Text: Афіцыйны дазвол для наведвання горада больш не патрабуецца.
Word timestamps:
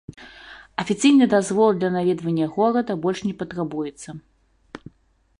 Афіцыйны 0.83 1.25
дазвол 1.33 1.69
для 1.81 1.89
наведвання 1.97 2.47
горада 2.55 2.95
больш 3.03 3.19
не 3.27 3.35
патрабуецца. 3.43 4.09